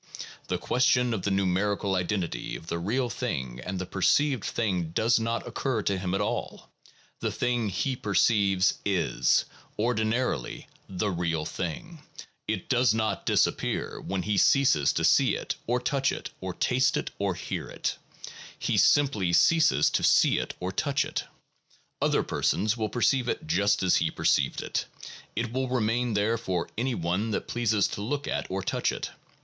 The 0.47 0.57
question 0.57 1.13
of 1.13 1.21
the 1.21 1.29
numerical 1.29 1.93
identity 1.93 2.55
of 2.55 2.65
the 2.65 2.79
real 2.79 3.07
thing 3.07 3.59
and 3.59 3.77
the 3.77 3.85
perceived 3.85 4.43
thing 4.45 4.89
does 4.95 5.19
not 5.19 5.45
occur 5.45 5.83
to 5.83 5.95
him 5.99 6.15
at 6.15 6.21
all; 6.21 6.71
the 7.19 7.31
thing 7.31 7.69
he 7.69 7.95
perceives 7.95 8.79
is, 8.83 9.45
ordinarily, 9.77 10.67
the 10.89 11.11
real 11.11 11.45
thing: 11.45 12.01
it 12.47 12.67
does 12.67 12.95
not 12.95 13.27
disappear 13.27 14.01
when 14.03 14.21
lu 14.23 14.39
ceases 14.39 14.91
to 14.93 15.03
see 15.03 15.35
it 15.35 15.53
or 15.67 15.79
touch 15.79 16.11
it 16.11 16.31
or 16.39 16.51
taste 16.55 16.97
it 16.97 17.11
or 17.19 17.35
hear 17.35 17.69
it; 17.69 17.97
he 18.57 18.77
simply 18.77 19.31
ceases 19.31 19.91
to 19.91 20.01
see 20.01 20.39
it 20.39 20.55
or 20.59 20.71
touch 20.71 21.05
it. 21.05 21.25
Other 22.01 22.23
persons 22.23 22.75
will 22.75 22.89
perceive 22.89 23.29
it 23.29 23.45
just 23.45 23.83
as 23.83 23.97
he 23.97 24.09
perceived 24.09 24.61
it; 24.63 24.87
it 25.35 25.53
will 25.53 25.69
remain 25.69 26.15
therefor 26.15 26.69
any 26.75 26.95
one 26.95 27.29
that 27.29 27.47
pleases 27.47 27.87
to 27.89 28.01
look 28.01 28.27
at 28.27 28.49
or 28.49 28.63
touch 28.63 28.91
it. 28.91 29.11